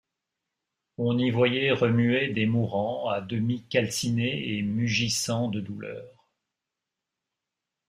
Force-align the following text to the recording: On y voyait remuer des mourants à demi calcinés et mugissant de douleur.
On 0.97 1.19
y 1.19 1.29
voyait 1.29 1.69
remuer 1.73 2.29
des 2.33 2.47
mourants 2.47 3.07
à 3.07 3.21
demi 3.21 3.61
calcinés 3.67 4.57
et 4.57 4.63
mugissant 4.63 5.47
de 5.47 5.59
douleur. 5.61 6.07